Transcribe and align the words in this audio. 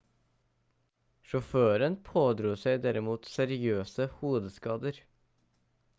sjåføren 1.33 1.97
pådro 2.09 2.55
seg 2.63 2.81
derimot 2.87 3.29
seriøse 3.35 4.11
hodeskader 4.23 4.99